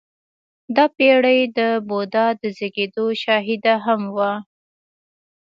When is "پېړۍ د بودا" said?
0.97-2.25